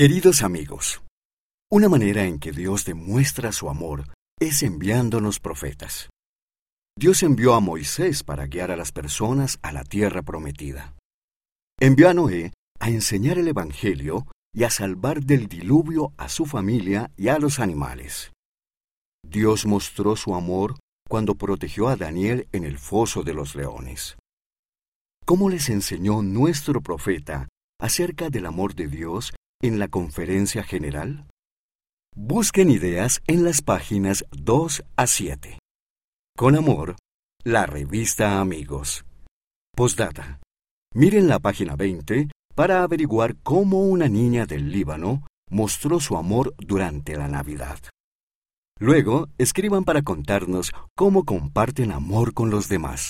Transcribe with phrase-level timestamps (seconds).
[0.00, 1.02] Queridos amigos,
[1.70, 4.04] una manera en que Dios demuestra su amor
[4.40, 6.08] es enviándonos profetas.
[6.98, 10.94] Dios envió a Moisés para guiar a las personas a la tierra prometida.
[11.78, 17.10] Envió a Noé a enseñar el Evangelio y a salvar del diluvio a su familia
[17.18, 18.32] y a los animales.
[19.22, 20.76] Dios mostró su amor
[21.10, 24.16] cuando protegió a Daniel en el foso de los leones.
[25.26, 27.48] ¿Cómo les enseñó nuestro profeta
[27.78, 31.26] acerca del amor de Dios en la conferencia general?
[32.16, 35.58] Busquen ideas en las páginas 2 a 7.
[36.36, 36.96] Con amor,
[37.44, 39.04] la revista Amigos.
[39.76, 40.40] Postdata.
[40.94, 47.16] Miren la página 20 para averiguar cómo una niña del Líbano mostró su amor durante
[47.16, 47.78] la Navidad.
[48.78, 53.08] Luego, escriban para contarnos cómo comparten amor con los demás.